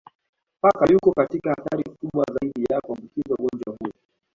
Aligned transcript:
Paka 0.61 0.85
yuko 0.93 1.11
katika 1.13 1.49
hatari 1.49 1.83
kubwa 1.83 2.23
zaidi 2.33 2.63
ya 2.69 2.81
kuambukizwa 2.81 3.37
ugonjwa 3.39 3.73
huu 3.79 3.91